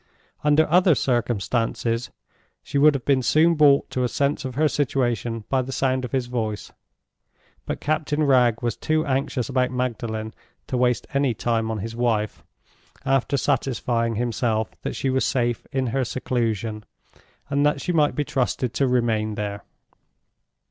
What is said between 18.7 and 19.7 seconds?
to remain there.